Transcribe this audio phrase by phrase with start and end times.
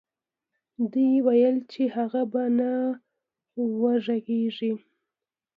[0.91, 2.71] دوی ويل چې هغه به نه
[3.79, 4.71] وغږېږي.